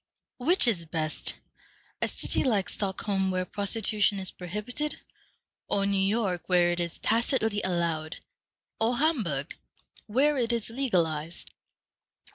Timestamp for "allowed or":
7.61-8.97